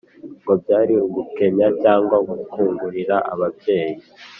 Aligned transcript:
ngo 0.41 0.53
byari 0.61 0.93
ugukenya 1.05 1.67
cyangwa 1.81 2.15
gukungurira 2.29 3.15
ababyeyi 3.33 3.95